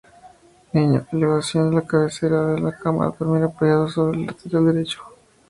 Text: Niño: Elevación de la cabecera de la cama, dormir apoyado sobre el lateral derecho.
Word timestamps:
Niño: 0.73 1.05
Elevación 1.11 1.69
de 1.69 1.75
la 1.75 1.85
cabecera 1.85 2.43
de 2.47 2.59
la 2.59 2.75
cama, 2.75 3.13
dormir 3.19 3.43
apoyado 3.43 3.87
sobre 3.87 4.17
el 4.17 4.25
lateral 4.25 4.65
derecho. 4.65 5.03